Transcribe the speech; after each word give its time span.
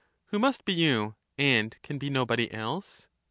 Who 0.29 0.39
must 0.39 0.65
be 0.65 0.73
you, 0.73 1.13
and 1.37 1.79
can 1.83 1.99
be 1.99 2.09
nobody 2.09 2.51
else 2.51 3.07